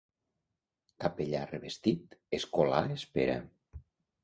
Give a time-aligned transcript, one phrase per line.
[1.03, 3.39] Capellà revestit, escolà espera.